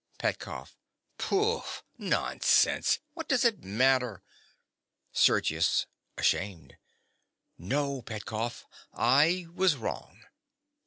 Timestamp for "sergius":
5.13-5.85